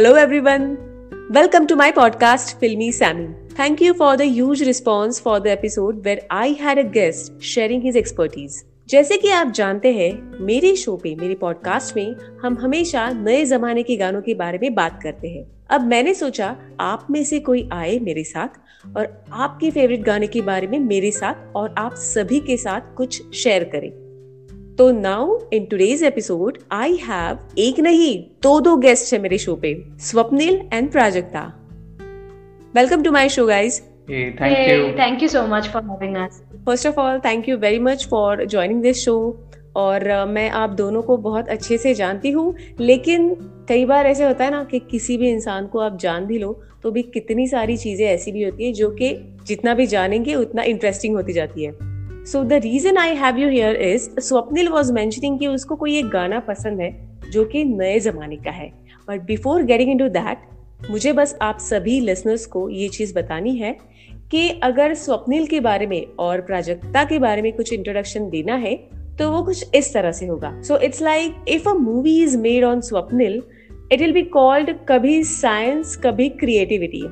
[0.00, 0.62] Hello everyone
[1.32, 6.00] welcome to my podcast Filmy Sammy thank you for the huge response for the episode
[6.02, 10.96] where I had a guest sharing his expertise जैसे कि आप जानते हैं, मेरे show
[10.96, 15.28] पे, मेरे podcast में हम हमेशा नए जमाने के गानों के बारे में बात करते
[15.28, 18.48] हैं। अब मैंने सोचा, आप में से कोई आए मेरे साथ
[18.96, 23.34] और आपके फेवरेट गाने के बारे में मेरे साथ और आप सभी के साथ कुछ
[23.34, 23.92] शेयर करें।
[24.80, 28.12] तो now in today's episode I have एक नहीं
[28.42, 31.42] दो दो गेस्ट है मेरे शो पे Swapnil and Prajakta
[32.74, 33.80] welcome to my show guys
[34.10, 34.86] Hey, thank hey, you.
[34.96, 36.38] Thank you so much for having us.
[36.68, 39.18] First of all, thank you very much for joining this show.
[39.76, 43.30] और uh, मैं आप दोनों को बहुत अच्छे से जानती हूँ लेकिन
[43.68, 46.52] कई बार ऐसे होता है ना कि किसी भी इंसान को आप जान भी लो
[46.82, 49.14] तो भी कितनी सारी चीज़ें ऐसी भी होती है जो कि
[49.46, 51.89] जितना भी जानेंगे उतना इंटरेस्टिंग होती जाती है
[52.26, 56.08] so the reason I have you here is Swapnil was mentioning कि उसको कोई एक
[56.08, 56.90] गाना पसंद है,
[57.30, 58.68] जो कि नए जमाने का है।
[59.08, 63.76] But before getting into that मुझे बस आप सभी लिसनर्स को ये चीज़ बतानी है
[64.30, 68.74] कि अगर स्वप्निल के बारे में और प्राजक्ता के बारे में कुछ इंट्रोडक्शन देना है
[69.18, 72.64] तो वो कुछ इस तरह से होगा। So it's like if a movie is made
[72.64, 73.42] on Swapnil
[73.92, 77.02] it will be called कभी साइंस कभी creativity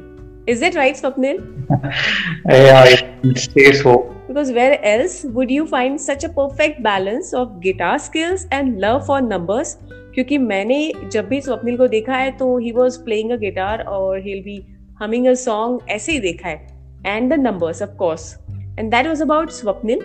[0.49, 1.41] Is that right, Swapnil?
[2.49, 2.85] yeah,
[3.23, 4.15] it stays so.
[4.27, 9.05] Because where else would you find such a perfect balance of guitar skills and love
[9.07, 9.77] for numbers?
[10.15, 10.81] क्योंकि मैंने
[11.13, 14.57] जब भी स्वप्निल को देखा है तो he was playing a guitar और he be
[15.01, 16.67] humming a song ऐसे ही देखा है
[17.07, 18.33] and the numbers of course
[18.79, 20.01] and that was about Swapnil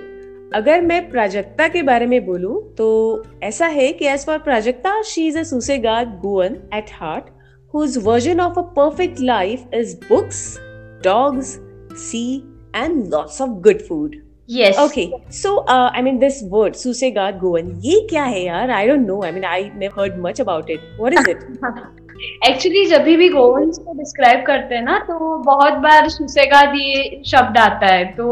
[0.56, 2.90] अगर मैं प्राजक्ता के बारे में बोलूँ तो
[3.44, 7.32] ऐसा है कि as for Prajakta she is a susegad Goan at heart
[7.74, 10.60] whose version of a perfect life is books,
[11.02, 11.60] dogs,
[11.96, 14.22] sea, and lots of good food.
[14.46, 14.78] Yes.
[14.78, 15.12] Okay.
[15.30, 18.70] So, uh, I mean, this word, Susegad Goan, ye kya hai yaar?
[18.70, 19.24] I don't know.
[19.24, 20.82] I mean, I never heard much about it.
[20.98, 21.46] What is it?
[22.48, 27.58] Actually जब भी गोवंस को describe करते हैं ना तो बहुत बार सुसेगाद ये शब्द
[27.58, 28.28] आता है तो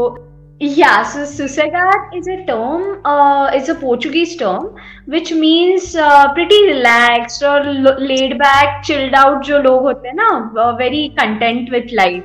[0.62, 6.66] Yeah, so Sossegado is a term, uh, it's a Portuguese term, which means uh, pretty
[6.66, 12.22] relaxed or laid back, chilled out जो लोग होते हैं ना very content with life.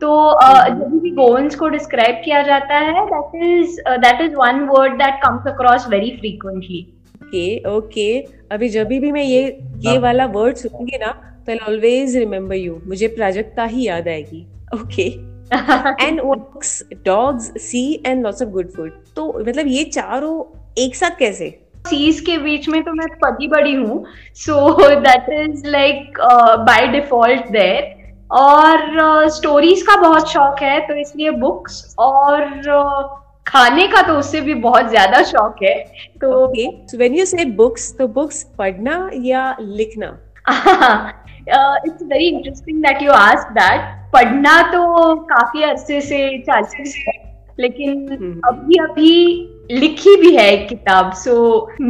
[0.00, 0.12] तो
[0.44, 4.94] uh, जब भी गोवंस को डिस्क्राइब किया जाता है that is that is one word
[5.02, 6.86] that comes across very frequently
[7.22, 8.08] okay okay
[8.52, 9.44] अभी जब भी मैं ये
[9.88, 11.12] ये वाला वर्ड सुनूँगी ना
[11.46, 15.33] तो आई ऑलवेज रिमेम्बर यू मुझे प्राजक्ता ही याद आएगी okay okay.
[15.52, 20.42] And works dogs sea and lots of good food तो मतलब ये चारों
[20.78, 21.60] एक साथ कैसे?
[21.86, 26.18] सीज के बीच में तो मैं पली बड़ी हूँ so that is like
[26.66, 27.92] by default there
[28.30, 34.12] और स्टोरीज uh, का बहुत शौक है तो इसलिए बुक्स और uh, खाने का तो
[34.12, 35.74] उससे भी बहुत ज़्यादा शौक है
[36.20, 36.46] तो
[36.96, 40.18] व्हेन यू से बुक्स तो बुक्स पढ़ना या लिखना?
[41.86, 47.22] It's very interesting that you ask that पढ़ना तो काफ़ी अरसे से चालू है
[47.58, 49.10] लेकिन हम्म। अभी अभी
[49.72, 51.34] लिखी भी है एक किताब so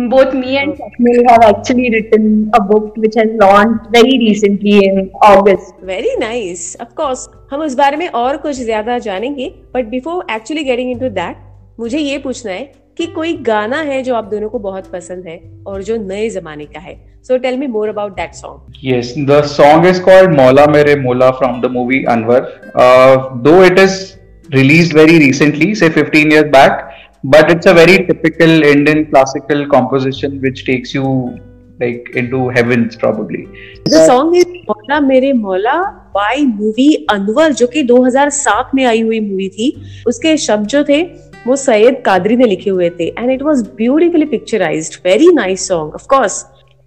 [0.08, 5.00] both me and Swapnil have actually written a book which has launched very recently in
[5.24, 10.24] August very nice of course हम उस बारे में और कुछ ज़्यादा जानेंगे but before
[10.30, 11.36] actually getting into that
[11.80, 15.40] मुझे ये पूछना है कि कोई गाना है जो आप दोनों को बहुत पसंद है
[15.66, 19.86] और जो नए जमाने का है। So tell me more about that song yes the
[19.86, 22.60] is called Maula Mere Maula from the movie Anwar
[23.36, 24.12] though it is
[24.54, 26.88] released very recently say 15 years back
[27.26, 31.30] but it's a very typical Indian classical composition which takes you
[31.80, 33.48] like into heavens probably.
[33.84, 35.72] The song is mola mere mola
[36.14, 39.70] by movie anwar jo ki 2007 movie thi
[40.06, 40.76] uske shabd
[41.46, 45.94] वो सैयद कादरी ने लिखे हुए थे and it was beautifully picturised very nice song
[45.94, 46.44] of course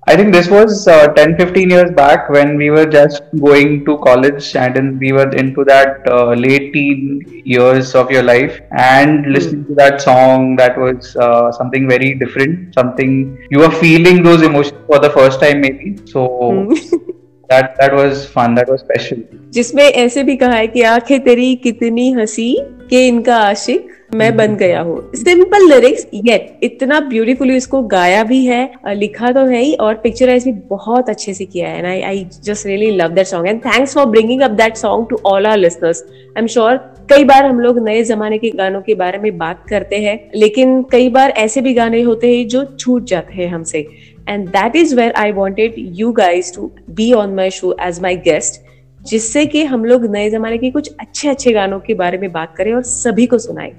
[0.10, 3.98] I think this was uh, 10 15 years back when we were just going to
[3.98, 9.34] college and we were into that uh, late teen years of your life and hmm.
[9.34, 9.68] listening mm.
[9.68, 13.12] to that song that was uh, something very different something
[13.50, 17.04] you were feeling those emotions for the first time maybe so mm.
[17.50, 19.22] that that was fun that was special
[19.60, 22.50] जिसमें ऐसे भी कहा है कि आँखें तेरी कितनी हँसी
[22.90, 28.46] के इनका आशिक मैं बन गया हूँ। सिंपल लिरिक्स येट इतना ब्यूटीफुली इसको गाया भी
[28.46, 32.24] है लिखा तो है ही और पिक्चराइज भी बहुत अच्छे से किया है। I I
[32.44, 35.58] just really love that song and thanks for bringing up that song to all our
[35.58, 36.78] listeners I am sure
[37.10, 40.82] कई बार हम लोग नए जमाने के गानों के बारे में बात करते हैं, लेकिन
[40.92, 43.86] कई बार ऐसे भी गाने होते हैं जो छूट जाते हैं हमसे।
[44.30, 48.16] And that is where I wanted you guys to be on my show as my
[48.26, 48.62] guest
[49.02, 52.56] जिससे कि हम लोग नए जमाने के कुछ अच्छे अच्छे गानों के बारे में बात
[52.58, 53.72] करें और सभी को सुनाएँ।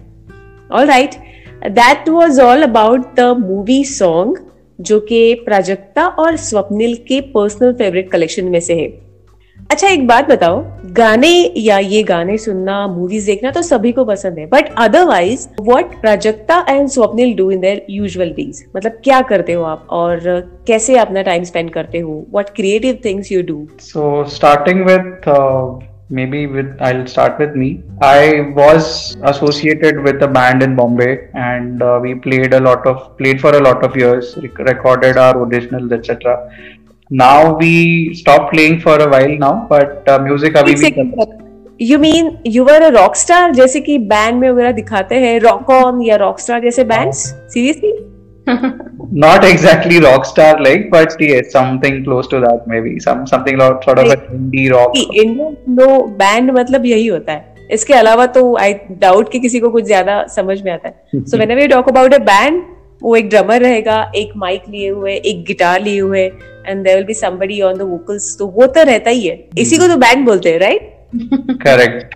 [0.71, 1.15] All right,
[1.63, 4.37] that was all about the movie song.
[4.79, 8.87] जो कि प्राजक्ता और स्वप्निल के पर्सनल फेवरेट कलेक्शन में से है।
[9.71, 10.61] अच्छा एक बात बताओ
[10.97, 16.01] गाने या ये गाने सुनना मूवीज़ देखना तो सभी को पसंद है but otherwise what
[16.01, 20.21] Prajakta and Swapnil do in their usual days मतलब क्या करते हो आप और
[20.67, 22.25] कैसे अपना टाइम स्पेंड करते हो?
[22.31, 25.21] What creative things you do so starting with
[26.10, 27.70] maybe with i'll start with me
[28.02, 33.18] i was associated with a band in bombay and uh, we played a lot of
[33.18, 36.36] played for a lot of years rec- recorded our originals etc
[37.10, 40.94] now we stopped playing for a while now but uh, music अभी भी
[41.82, 45.70] you mean you were a rock star जैसे कि band में वगैरह दिखाते हैं rock
[45.70, 47.18] on या rock star जैसे bands
[47.54, 47.92] seriously
[49.25, 53.99] not exactly rock star like but yes something close to that maybe some something sort
[53.99, 54.97] of indie rock.
[54.97, 59.71] Indian low band मतलब यही होता है। इसके अलावा तो आई डाउट कि किसी को
[59.71, 62.63] कुछ ज़्यादा समझ में आता है। So whenever you talk about a band
[63.03, 67.05] वो एक ड्रमर रहेगा एक माइक लिए हुए एक गिटार लिए हुए and there will
[67.07, 70.25] be somebody on the vocals तो वो तो रहता ही है। इसी को तो बैंड
[70.27, 72.15] बोलते हैं right correct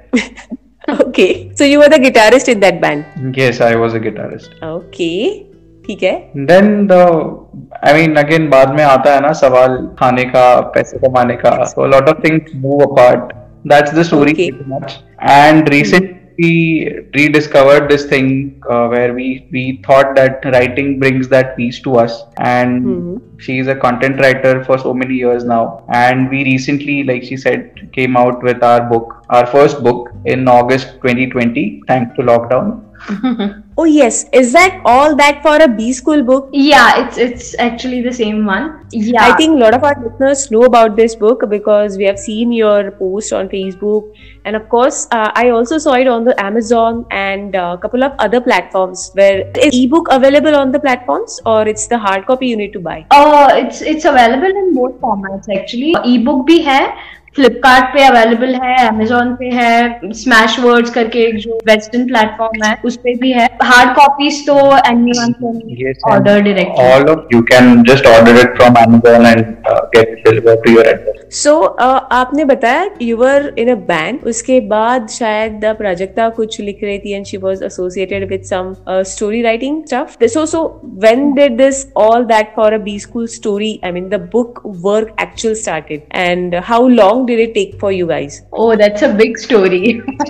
[1.00, 1.26] okay
[1.58, 5.12] so you were the guitarist in that band yes I was a guitarist okay
[5.86, 6.14] ठीक है
[6.50, 7.00] then the
[7.86, 11.86] I mean again बाद में आता है ना सवाल खाने का पैसे कमाने का so
[11.94, 13.32] lot of things move apart
[13.72, 20.14] that's the story much and recent we rediscovered this thing uh, where we we thought
[20.14, 23.38] that writing brings that peace to us and mm-hmm.
[23.38, 27.36] she is a content writer for so many years now and we recently like she
[27.36, 32.72] said came out with our book our first book in august 2020 thanks to lockdown
[33.78, 36.48] oh yes, is that all that for a B school book?
[36.52, 38.86] Yeah, it's it's actually the same one.
[38.92, 42.18] Yeah, I think a lot of our listeners know about this book because we have
[42.18, 44.12] seen your post on Facebook,
[44.44, 48.12] and of course, uh, I also saw it on the Amazon and a couple of
[48.18, 49.10] other platforms.
[49.14, 52.80] Where is ebook available on the platforms, or it's the hard copy you need to
[52.80, 53.06] buy?
[53.10, 55.94] Uh, it's it's available in both formats actually.
[56.14, 56.80] Ebook भी है
[57.36, 62.76] फ्लिपकार्ट पे available है Amazon पे है smash words करके एक जो western platform है
[62.84, 64.56] उस पे भी है। हार्ड कॉपीज तो
[64.90, 69.44] anyone can order direct all of you can just order it from Amazon and
[69.94, 71.54] get delivered to your address so
[72.18, 76.98] आपने बताया you were in a band उसके बाद शायद द प्राजक्ता कुछ लिख रही
[76.98, 81.84] थी and she was associated with some story writing stuff so so when did this
[81.98, 86.54] all that for a B school story I mean the book work actual started and
[86.64, 88.41] how long long did it take for you guys?
[88.51, 90.01] Oh, that's a big story.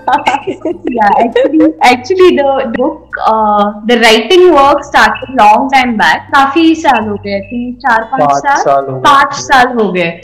[0.98, 6.28] yeah, actually, actually the book, uh, the writing work started long time back.
[6.34, 10.20] काफी साल हो गए तीन चार पाँच साल पाँच साल हो गए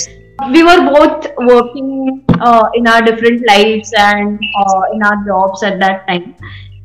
[0.54, 5.80] we were both working uh, in our different lives and uh, in our jobs at
[5.80, 6.36] that time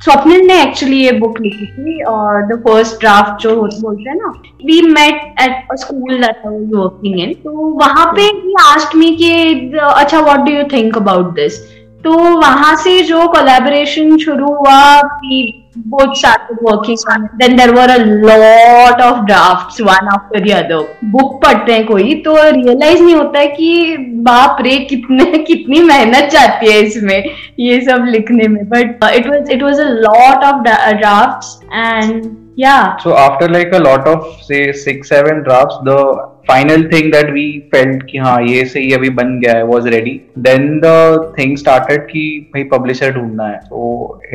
[0.04, 4.30] Swapnil ने एक्चुअली ये बुक लिखी थी और द फ़र्स्ट ड्राफ्ट जो बोलते हैं ना
[4.66, 8.98] we met at a school that I was working in तो वहाँ पे ही आस्क्ड
[9.00, 9.32] मी कि
[9.78, 11.60] अच्छा what do you think about this
[12.04, 17.32] तो वहाँ से जो कोलैबोरेशन शुरू हुआ कि both started working on it.
[17.40, 20.82] Then there were a lot of drafts, one after the other.
[21.12, 26.30] Book पढ़ते हैं कोई तो रियलाइज़ नहीं होता है कि बाप रे कितने कितनी मेहनत
[26.32, 27.24] जाती है इसमें
[27.60, 32.98] ये सब लिखने में but it was it was a lot of drafts and yeah
[32.98, 36.00] so after like a lot of say six seven drafts the
[36.46, 40.14] final thing that we felt कि हाँ ये सही अभी बन गया है was ready
[40.48, 40.96] then the
[41.38, 43.86] thing started कि भाई publisher ढूंढना है so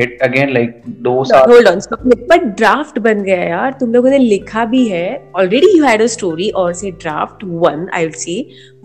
[0.05, 0.73] it again like
[1.07, 1.99] दो साल hold on so
[2.31, 5.07] but draft बन गया यार तुम लोगों ने लिखा भी है
[5.39, 8.37] already you had a story or say draft one I would say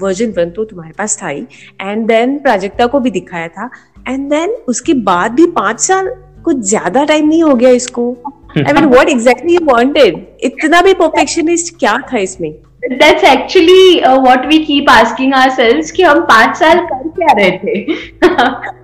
[0.04, 1.46] version one तो तुम्हारे पास था ही
[1.82, 3.70] and then प्राजक्ता को भी दिखाया था
[4.08, 6.14] and then उसके बाद भी पाँच साल
[6.44, 8.12] कुछ ज़्यादा टाइम नहीं हो गया इसको
[8.58, 12.52] I mean what exactly you wanted इतना भी परफेक्शनिस्ट क्या था इसमें?
[13.00, 17.50] That's actually uh, what we keep asking ourselves कि हम पाँच साल कर क्या रहे
[17.58, 17.74] थे?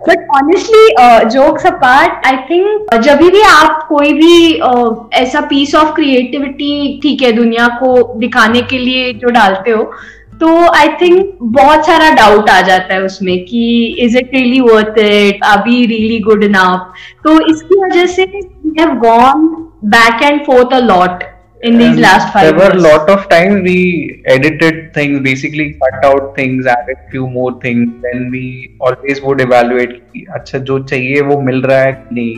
[0.09, 0.87] But honestly
[1.31, 7.23] jokes apart I think जब भी आप कोई भी uh, ऐसा पीस ऑफ़ क्रिएटिविटी ठीक
[7.23, 9.91] है दुनिया को दिखाने के लिए जो डालते हो
[10.41, 13.65] तो आई थिंक बहुत सारा डाउट आ जाता है उसमें कि
[14.05, 18.75] is it really worth it are we really good enough तो इसकी वजह से we
[18.81, 19.47] have gone
[19.91, 21.25] back and forth a lot
[21.63, 25.67] in these and last five there were a lot of times we edited things basically
[25.75, 28.45] cut out things added few more things then we
[28.81, 29.99] always would evaluate
[30.37, 32.35] अच्छा जो चाहिए वो मिल रहा है नहीं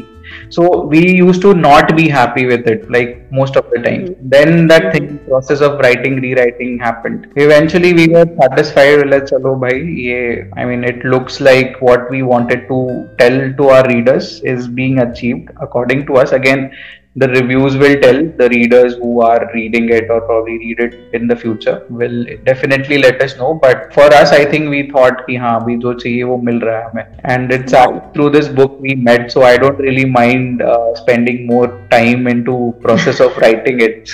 [0.48, 4.06] so we used to not be happy with it like most of the time.
[4.06, 4.28] Mm-hmm.
[4.28, 7.32] then that thing process of writing rewriting happened.
[7.36, 9.74] Eventually we were satisfied let's chalo bhai
[10.06, 10.16] ye
[10.62, 12.80] i mean it looks like what we wanted to
[13.20, 16.32] tell to our readers is being achieved according to us.
[16.32, 16.72] Again
[17.14, 21.26] the reviews will tell the readers who are reading it or probably read it in
[21.26, 23.52] the future will definitely let us know.
[23.54, 26.84] But for us i think we thought ki ha abhi jo chahiye wo mil raha
[26.94, 27.20] hai hame.
[27.24, 28.10] And it's wow.
[28.14, 32.74] through this book we met so i don't really mind uh, spending more time into
[32.80, 34.10] process of writing it.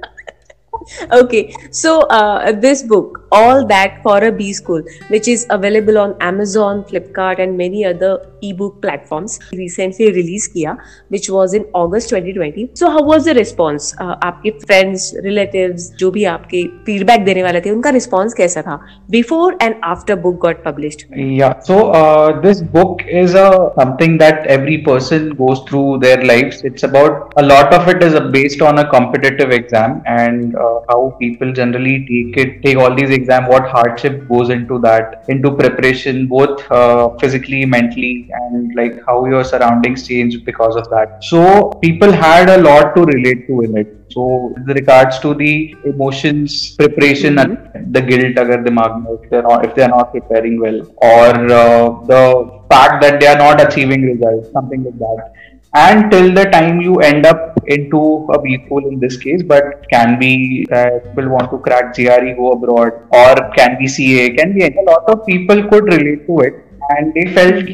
[1.12, 6.16] Okay so uh, this book all that for a b school which is available on
[6.20, 8.18] amazon flipkart and many other
[8.50, 10.76] ebook platforms recently released kiya
[11.08, 16.10] which was in august 2020 so how was the response uh, आपके friends relatives जो
[16.10, 18.78] भी आपके feedback देने वाले थे उनका response कैसा था
[19.16, 21.04] before and after book got published
[21.40, 26.62] yeah so uh, this book is a something that every person goes through their lives
[26.70, 31.00] it's about a lot of it is based on a competitive exam and uh, how
[31.20, 36.26] people generally take it take all these exams what hardship goes into that into preparation
[36.26, 41.22] both uh, physically mentally and like how your surroundings change because of that.
[41.24, 43.98] So people had a lot to relate to in it.
[44.10, 47.76] So with regards to the emotions preparation mm-hmm.
[47.76, 50.80] and the guilt agar dimag mein if they're not if they're not preparing well
[51.12, 51.30] or
[51.62, 52.24] uh, the
[52.72, 55.32] fact that they are not achieving results something like that.
[55.74, 59.88] And till the time you end up into a B school in this case, but
[59.88, 64.52] can be that people want to crack GRE, go abroad, or can be CA, can
[64.52, 66.54] be a lot of people could relate to it,
[66.96, 67.64] and they felt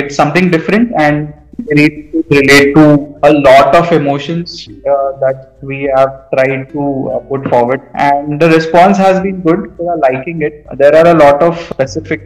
[0.00, 2.84] it's something different and they need to relate to
[3.25, 8.49] a lot of emotions uh, that we have tried to uh, put forward and the
[8.49, 12.21] response has been good they are liking it there are a lot of specific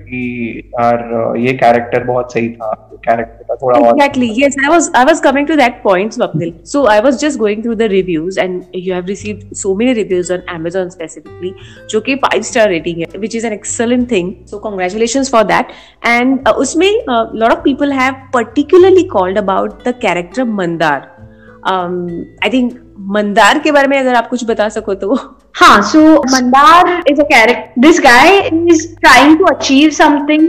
[0.85, 2.71] our uh, ये character बहुत सही था
[3.07, 6.85] character था थोड़ा exactly yes I was I was coming to that point Swapnil so
[6.95, 10.47] I was just going through the reviews and you have received so many reviews on
[10.55, 11.53] Amazon specifically
[11.93, 15.75] जो कि five star rating है which is an excellent thing so congratulations for that
[16.13, 20.45] and uh, उसमें uh, lot of people have particularly called about the character
[20.90, 21.02] Mandar.
[22.44, 22.72] I think
[23.14, 25.14] Mandar के बारे में अगर आप कुछ बता सको तो।
[25.56, 30.48] हाँ so Mandar is a character this guy is trying to achieve something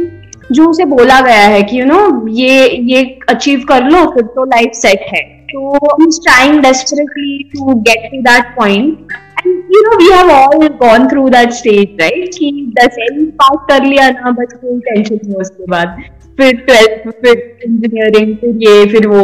[0.52, 4.06] जो उसे बोला गया है कि यू you नो know, ये ये अचीव कर लो
[4.14, 9.14] फिर तो लाइफ सेट है। तो is trying desperately to get to that point
[9.46, 13.86] and you know we have all gone through that stage right कि दसवीं पास कर
[13.86, 16.02] लिया ना बस कोई टेंशन नहीं उसके बाद।
[16.38, 19.24] फिर ट्वेल्थ फिर इंजीनियरिंग फिर ये फिर वो।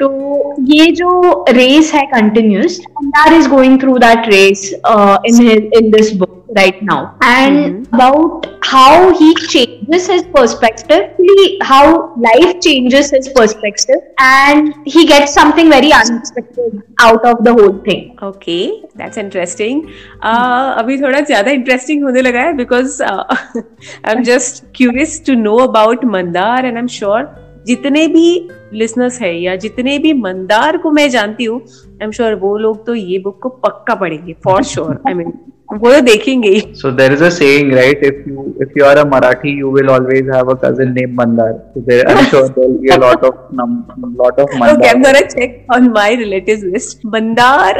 [0.00, 6.14] तो ये जो रेस है continuous Mandar is going through that race in in this
[6.16, 13.96] book right now and about how he changes his perspective how life changes his perspective
[14.22, 18.58] and he gets something very unexpected out of the whole thing okay
[18.98, 19.82] that's interesting
[20.22, 26.04] अभी थोड़ा ज़्यादा interesting होने लगा है because I am just curious to know about
[26.14, 28.26] Mandar and I am sure जितने भी
[28.72, 32.84] listeners है या जितने भी मंदार को मैं जानती हूँ आई एम श्योर वो लोग
[32.86, 35.32] तो ये बुक को पक्का पढ़ेंगे फॉर श्योर आई मीन
[35.72, 38.96] वो तो देखेंगे ही so there is a saying right if you if you are
[39.02, 42.68] a marathi you will always have a cousin named mandar so there i'm sure there
[42.68, 43.72] will be a lot of num,
[44.18, 47.72] lot of mandar okay i'm gonna check on my relatives list mandar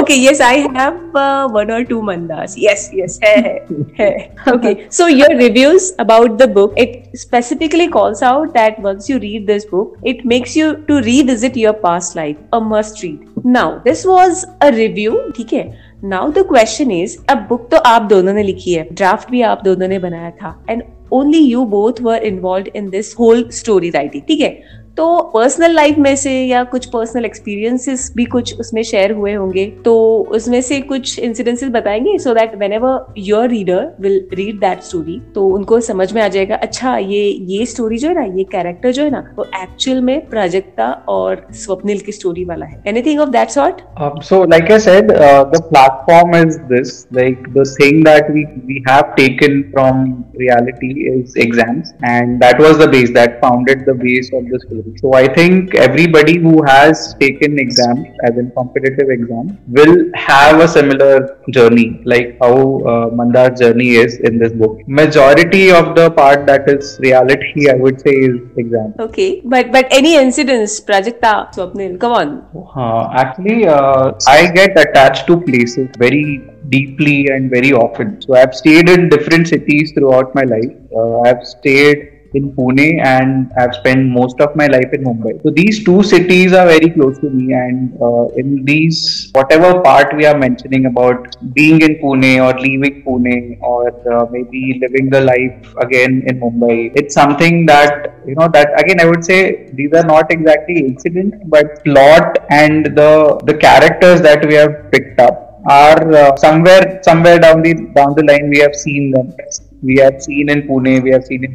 [0.00, 3.62] okay yes i have uh, one or two mandars yes yes hai, hai,
[4.00, 4.12] hai.
[4.56, 9.46] okay so your reviews about the book it specifically calls out that once you read
[9.46, 14.04] this book it makes you to revisit your past life a must read now this
[14.14, 18.42] was a review ठीक है now the question is अब book तो आप दोनों ने
[18.42, 22.66] लिखी है draft भी आप दोनों ने बनाया था and only you both were involve
[22.76, 24.50] in this whole story writing ठीक है?
[24.98, 29.66] तो पर्सनल लाइफ में से या कुछ पर्सनल एक्सपीरियंसेस भी कुछ उसमें शेयर हुए होंगे
[29.84, 29.94] तो
[30.36, 35.46] उसमें से कुछ इंसिडेंसेस बताएँगे so that whenever your reader will read that story तो
[35.48, 39.04] उनको समझ में आ जाएगा अच्छा ये ये स्टोरी जो है ना, ये कैरेक्टर जो
[39.04, 43.50] है ना, वो एक्चुअल में प्राजक्ता और स्वप्निल की स्टोरी वाला है। Anything of that
[43.50, 48.82] sort so like I said the platform is this like the thing that we we
[48.90, 50.06] have taken from
[50.40, 54.87] reality is exams, and that was the base that founded the base of the story.
[54.96, 60.68] So I think everybody who has taken exam as in competitive exam will have a
[60.68, 64.78] similar journey, like how uh, Mandar's journey is in this book.
[64.86, 68.94] Majority of the part that is reality, I would say, is exam.
[68.98, 72.28] Okay, but but any incidents, Prajakta, Swapnil, come on.
[72.76, 78.20] Uh, actually, uh, I get attached to places very deeply and very often.
[78.20, 80.74] So I've stayed in different cities throughout my life.
[80.94, 85.42] Uh, I've stayed in Pune and I've spent most of my life in Mumbai.
[85.42, 90.14] So these two cities are very close to me, and uh, in these, whatever part
[90.16, 95.20] we are mentioning about being in Pune or leaving Pune or uh, maybe living the
[95.22, 99.92] life again in Mumbai, it's something that you know that again I would say these
[99.92, 105.48] are not exactly incidents, but plot and the the characters that we have picked up
[105.66, 109.34] are uh, somewhere somewhere down the down the line we have seen them
[109.82, 111.54] we have seen in pune we have seen in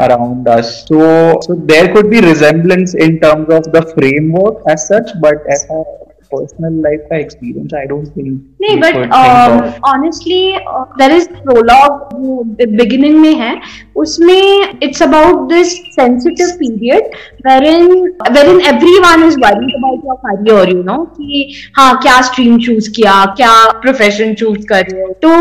[0.00, 5.10] around us so so there could be resemblance in terms of the framework as such
[5.20, 5.82] but as a
[6.32, 8.28] personal life का experience I don't think
[8.64, 13.60] नहीं but um, honestly uh, there is prologue जो beginning में है
[13.96, 17.16] उसमें it's about this sensitive period
[17.48, 17.90] wherein
[18.36, 21.44] wherein everyone is worried about your career you know कि
[21.78, 25.34] हाँ क्या stream choose किया क्या profession choose कर रहे हो तो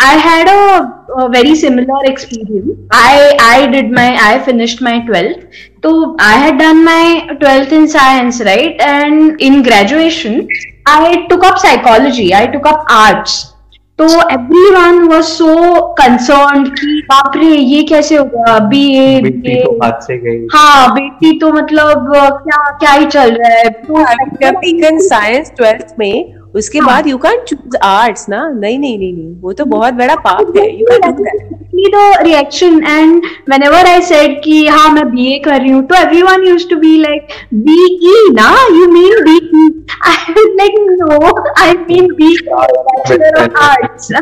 [0.00, 5.46] I had a, a very similar experience I I did my I finished my 12th
[5.82, 8.80] so I had done my 12th in science, right?
[8.80, 10.48] And in graduation,
[10.86, 13.54] I took up psychology, I took up arts.
[13.98, 15.54] तो everyone was so
[16.00, 20.92] concern कि बाप रे ये कैसे होगा B ए बेटी तो हाथ से गई हाँ
[20.94, 22.06] बेटी तो मतलब
[22.44, 27.76] क्या क्या ही चल रहा है तो साइंस ट्वेल्थ में उसके बाद यू कैन चूज़
[27.84, 31.24] आर्ट्स ना। नहीं नहीं नहीं नहीं। वो तो बहुत बड़ा पाप है। You can do
[31.24, 31.56] that
[31.94, 36.44] the reaction and whenever I said कि हाँ, मैं बीए कर रही हूँ तो everyone
[36.48, 38.50] used to be like BE ना?
[38.78, 39.36] You mean B
[40.06, 42.36] I was like no I mean B
[43.64, 44.12] arts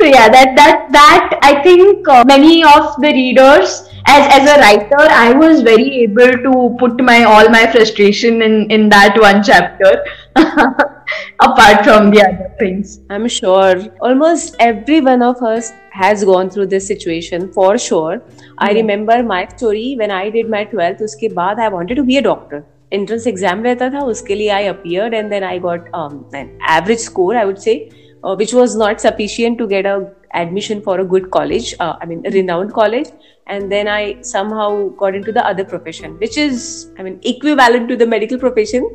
[0.00, 5.03] तो या that that that I think many of the readers as as a writer
[5.21, 9.91] i was very able to put my all my frustration in in that one chapter
[11.47, 15.71] apart from the other things i'm sure almost every one of us
[16.03, 18.63] has gone through this situation for sure mm-hmm.
[18.69, 22.17] i remember my story when i did my 12th uske baad i wanted to be
[22.23, 22.63] a doctor
[22.95, 26.99] entrance exam रहता था उसके लिए I appeared and then I got um, an average
[26.99, 27.75] score I would say
[28.23, 29.95] uh, which was not sufficient to get a
[30.33, 33.09] admission for a good college uh, I mean a renowned college
[33.47, 37.95] and then I somehow got into the other profession, which is, I mean, equivalent to
[37.95, 38.87] the medical profession.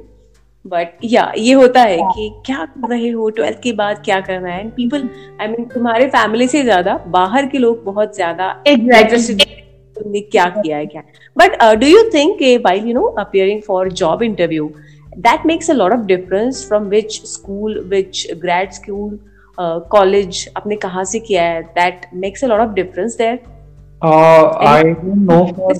[0.64, 4.48] But या ये होता है कि क्या कर रहे हो twelfth के बाद क्या करना
[4.52, 5.08] है एंड पीपल
[5.40, 10.86] आई मीन तुम्हारे फैमिली से ज्यादा बाहर के लोग बहुत ज्यादा तुमने क्या किया है
[10.86, 11.02] क्या
[11.38, 14.70] but do you think while you know appearing for job interview
[15.26, 19.08] that makes a lot of difference from which school which grad school
[19.59, 23.37] uh, college आपने कहाँ से किया है that makes a lot of difference there
[24.01, 25.71] Uh, I don't know for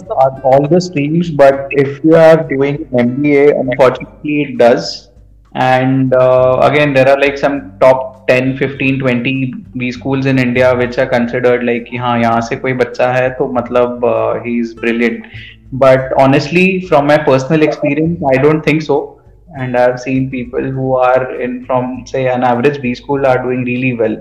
[0.44, 5.10] all the streams, but if you are doing MBA, unfortunately it does.
[5.54, 10.76] And uh, again, there are like some top 10, 15, 20 B schools in India
[10.76, 14.74] which are considered like, हाँ यहाँ से कोई बच्चा है तो मतलब uh, he is
[14.74, 15.26] brilliant.
[15.72, 19.15] But honestly, from my personal experience, I don't think so.
[19.56, 23.64] And I've seen people who are in from say an average B school are doing
[23.64, 24.18] really well.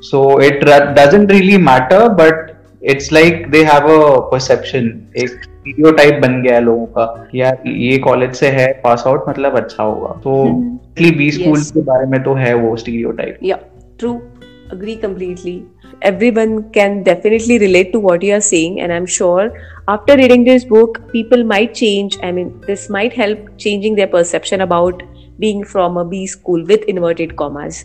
[0.00, 0.60] So it
[0.94, 6.60] doesn't really matter, but it's like they have a perception एक stereotype बन गया है
[6.60, 10.44] लोगों का यार ये college से है पास आउट मतलब अच्छा होगा तो
[11.18, 13.58] बी स्कूल के बारे में तो है वो स्टीरियोटाइप या
[13.98, 14.20] true
[14.74, 15.52] agree completely
[16.02, 19.50] everyone can definitely relate to what you are saying and i'm sure
[19.88, 22.18] after reading this book people might change.
[22.22, 25.02] I mean this might help changing their perception about
[25.38, 27.84] being from a b school with inverted commas.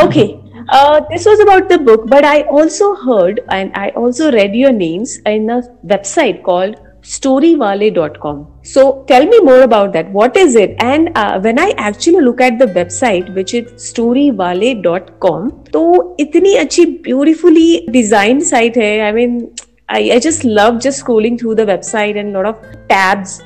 [0.00, 4.54] Okay uh, this was about the book but i also heard and i also read
[4.54, 10.56] your names in a website called storywale.com so tell me more about that what is
[10.56, 15.82] it and uh, when i actually look at the website which is storywale.com तो
[16.20, 19.40] इतनी अच्छी beautifully designed site है i mean
[19.88, 22.56] I, I just love just scrolling through the website and lot of
[22.88, 23.40] tabs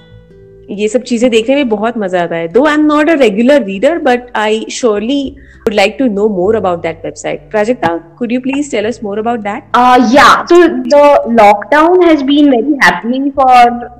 [0.70, 3.62] ये सब चीज़ें देखने में बहुत मज़ा आता है though I am not a regular
[3.64, 5.22] reader but I surely
[5.64, 7.48] would like to know more about that website.
[7.51, 9.68] Prajakta, could you please tell us more about that?
[9.75, 10.61] Uh, yeah, so
[10.94, 11.05] the
[11.40, 13.53] lockdown has been very happening for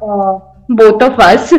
[0.03, 1.53] uh, both of us.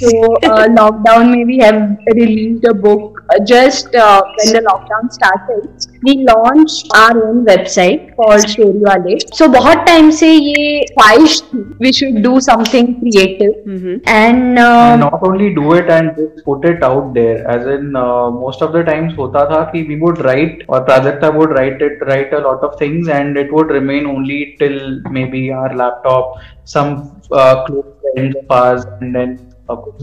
[0.00, 0.10] so
[0.48, 1.80] uh, lockdown may we have
[2.14, 8.14] released a book uh, just uh, when the lockdown started we launched our own website
[8.16, 13.52] called story wale so बहुत time से ये ख्वाहिश थी we should do something creative
[13.66, 13.98] mm-hmm.
[14.06, 17.94] and, uh, and not only do it and just put it out there as in
[17.96, 21.86] uh, most of the times होता था कि we would write or Prajakta would write
[21.90, 24.80] it write a lot of things and it would remain only till
[25.18, 26.98] maybe our laptop some
[27.32, 29.38] uh, close friends of ours and then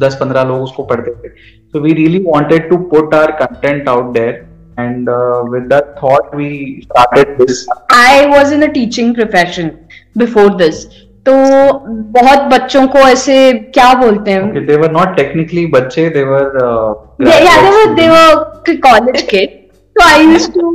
[0.01, 1.29] दस पंद्रह लोग उसको पढ़ते थे
[1.73, 4.41] so we really wanted to put our content out there
[4.79, 7.59] and uh, with that thought we started this
[7.91, 9.67] i was in a teaching profession
[10.17, 10.87] before this
[11.27, 11.33] तो
[12.15, 13.35] बहुत बच्चों को ऐसे
[13.75, 16.95] क्या बोलते हैं they were not technically बच्चे they were uh,
[17.27, 20.73] yeah, yeah they were they were college kids so I used to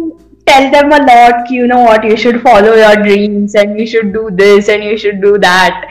[0.48, 4.14] tell them a lot you know what you should follow your dreams and you should
[4.14, 5.86] do this and you should do that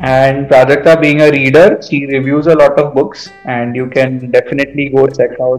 [0.00, 4.88] And Prajakta, being a reader, she reviews a lot of books, and you can definitely
[4.88, 5.58] go check out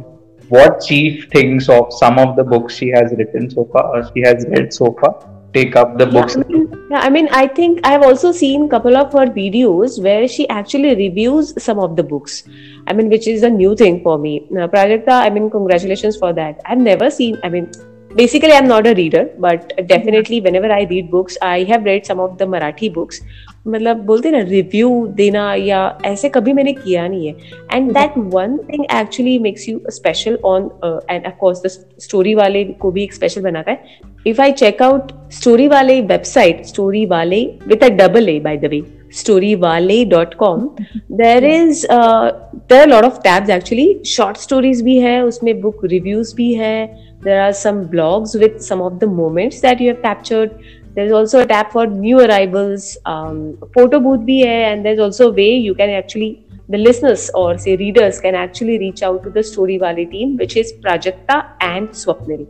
[0.49, 4.21] what she thinks of some of the books she has written so far, or she
[4.21, 6.36] has read so far take up the books.
[6.36, 10.02] Yeah, I mean, yeah, I mean, I think I've also seen couple of her videos
[10.02, 12.44] where she actually reviews some of the books.
[12.88, 14.48] I mean, which is a new thing for me.
[14.52, 16.60] Uh, now, Prajakta, I mean, congratulations for that.
[16.66, 17.72] I've never seen, I mean,
[18.16, 22.20] basically i'm not a reader but definitely whenever i read books i have read some
[22.20, 23.22] of the marathi books
[23.65, 27.34] मतलब बोलते ना review देना या ऐसे कभी मैंने किया नहीं है।
[27.74, 30.69] And that one thing actually makes you special on
[31.10, 31.69] and of course the
[32.02, 36.65] story वाले को भी एक स्पेशल बनाता है। If I check out story वाले वेबसाइट
[36.65, 38.82] स्टोरी वाले with a double A by the way
[39.13, 40.67] story वाले dot com
[41.12, 46.54] there is there lot of tabs actually short stories भी है उसमें बुक रिव्यूज़ भी
[46.54, 46.86] है।
[47.24, 50.52] There are some blogs with some of the moments that you have captured
[50.94, 55.31] there's also a tab for new arrivals um, photo booth bhi hai and there's also
[55.31, 56.31] a way you can actually
[56.75, 60.57] the listeners or say readers can actually reach out to the story valley team which
[60.62, 62.46] is prajakta and swapnil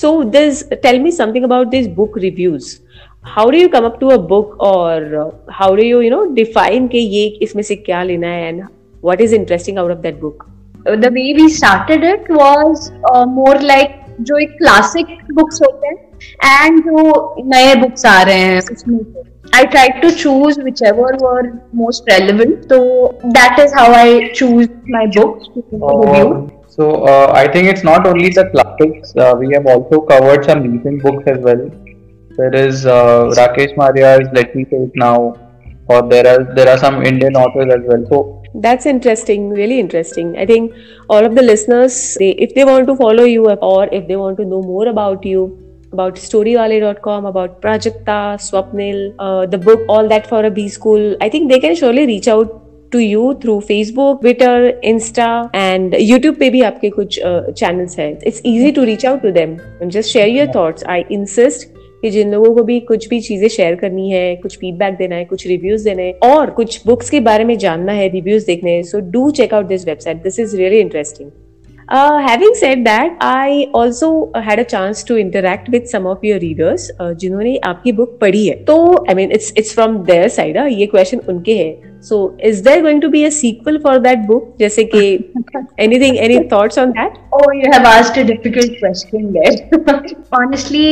[0.00, 2.80] so there's tell me something about these book reviews
[3.36, 6.24] how do you come up to a book or uh, how do you you know
[6.34, 8.66] define ke ye isme se kya lena hai and
[9.08, 10.44] what is interesting out of that book
[11.06, 13.96] the way we started it was uh, more like
[14.28, 16.11] जो एक classic books होते हैं
[16.44, 19.00] and जो नए books आ रहे हैं उसमें
[19.58, 22.68] I tried to choose whichever were most relevant.
[22.68, 26.50] So that is how I choose my books to review.
[26.68, 29.14] So uh, I think it's not only the classics.
[29.16, 31.70] Uh, we have also covered some recent books as well.
[32.36, 35.36] There is uh, Rakesh Maria's Let Me Say It Now,
[35.86, 38.04] or there are there are some Indian authors as well.
[38.10, 40.36] So that's interesting, really interesting.
[40.38, 40.74] I think
[41.08, 44.36] all of the listeners, they, if they want to follow you or if they want
[44.38, 45.61] to know more about you,
[45.93, 51.29] about storywale.com, about Prajakta, Swapnil, uh, the book, all that for a B school, I
[51.29, 52.59] think they can surely reach out
[52.91, 57.19] to you through Facebook, Twitter, Insta and YouTube पे भी आपके कुछ
[57.59, 58.09] channels है.
[58.21, 60.83] It's easy to reach out to them and just share your thoughts.
[60.97, 61.71] I insist
[62.03, 65.25] कि जिन लोगों को भी कुछ भी चीज़ें शेयर करनी है कुछ फीडबैक देना है
[65.25, 68.83] कुछ रिव्यूज़ देने हैं और कुछ बुक्स के बारे में जानना है रिव्यूज़ देखने हैं
[68.83, 71.29] so do check out this website this is really interesting
[71.93, 76.39] Uh, having said that, I also had a chance to interact with some of your
[76.43, 78.77] readers uh, जिन्होंने आपकी बुक पढ़ी है तो
[79.09, 82.17] I mean it's it's from their side ये question उनके है so
[82.49, 85.03] is there going to be a sequel for that book जैसे कि
[85.85, 89.55] anything any thoughts on that oh you have asked a difficult question there
[90.39, 90.89] honestly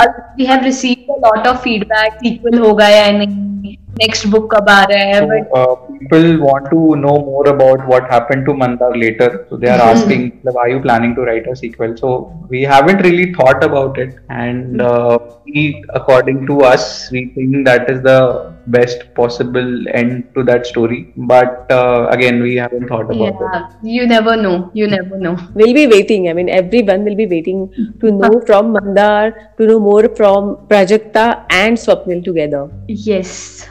[0.00, 4.60] uh, we have received a lot of feedback sequel होगा या नहीं next book ka
[4.60, 5.48] ba raha hai, but...
[5.52, 9.46] so, uh, people want to know more about what happened to Mandar later.
[9.48, 9.98] So they are mm-hmm.
[9.98, 11.96] asking, are you planning to write a sequel?
[11.96, 12.12] So
[12.48, 14.86] we haven't really thought about it, and hmm.
[14.86, 20.66] uh, we, according to us, we think that is the best possible end to that
[20.66, 21.12] story.
[21.16, 23.76] But uh, again, we haven't thought about yeah, it.
[23.82, 24.70] You never know.
[24.74, 25.36] You never know.
[25.54, 26.28] We'll be waiting.
[26.28, 31.46] I mean, everyone will be waiting to know from Mandar, to know more from Prajakta
[31.50, 32.70] and Swapnil together.
[32.86, 33.66] Yes.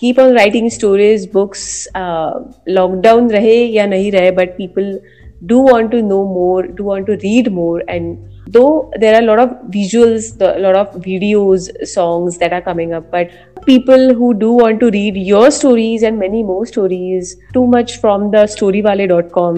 [0.00, 1.62] Keep on writing stories books
[1.96, 4.98] lockdown रहे या नहीं रहे but people
[5.44, 8.16] do want to know more do want to read more and
[8.48, 13.30] though there are lot of visuals lot of videos songs that are coming up but
[13.66, 18.30] people who do want to read your stories and many more stories too much from
[18.30, 19.56] the story वाले dot com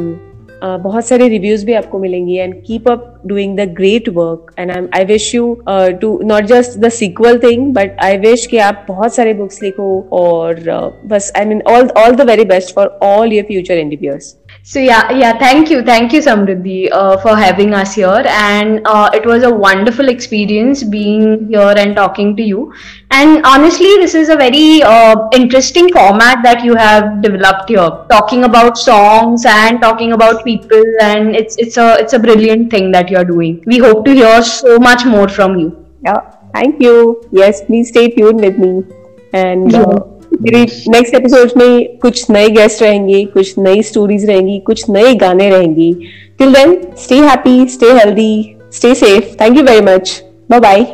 [0.62, 4.86] बहुत सारे reviews भी आपको मिलेंगी and keep up doing the great work and I
[4.94, 5.54] I wish you
[6.00, 9.88] to not just the sequel thing but I wish कि आप बहुत सारे बुक्स लिखो
[10.12, 14.36] और uh, बस I mean all all the very best for all your future endeavours
[14.64, 15.38] So yeah, yeah.
[15.38, 19.50] Thank you, thank you, Samriddhi, uh, for having us here, and uh, it was a
[19.50, 22.72] wonderful experience being here and talking to you.
[23.10, 28.44] And honestly, this is a very uh, interesting format that you have developed here, talking
[28.44, 33.10] about songs and talking about people, and it's it's a it's a brilliant thing that
[33.10, 33.60] you're doing.
[33.66, 35.68] We hope to hear so much more from you.
[36.04, 36.20] Yeah,
[36.54, 37.28] thank you.
[37.32, 38.84] Yes, please stay tuned with me,
[39.32, 39.74] and.
[39.74, 45.14] Uh, मेरी next episode में कुछ नए guest रहेंगे कुछ नई stories रहेंगी कुछ नए
[45.14, 45.92] गाने रहेंगी।
[46.38, 50.86] Till then stay happy stay healthy stay safe thank you very much bye bye